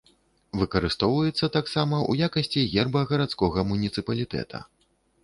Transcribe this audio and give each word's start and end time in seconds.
Выкарыстоўваецца 0.59 1.49
таксама 1.57 1.95
ў 1.97 2.29
якасці 2.29 2.63
герба 2.73 3.05
гарадскога 3.13 3.67
муніцыпалітэта. 3.73 4.65